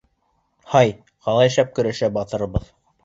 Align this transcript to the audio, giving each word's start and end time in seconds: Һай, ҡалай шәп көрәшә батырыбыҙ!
Һай, 0.71 0.93
ҡалай 1.27 1.53
шәп 1.57 1.77
көрәшә 1.81 2.11
батырыбыҙ! 2.17 2.73